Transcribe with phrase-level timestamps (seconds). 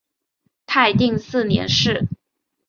[0.65, 2.07] 泰定四年事。